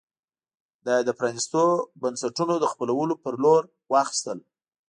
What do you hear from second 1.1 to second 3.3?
پرانېستو بنسټونو د خپلولو په